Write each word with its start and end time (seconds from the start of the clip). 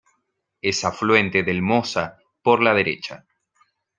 Es 0.63 0.83
afluente 0.83 1.43
del 1.43 1.61
Mosa 1.61 2.17
por 2.41 2.63
la 2.63 2.73
derecha. 2.73 3.27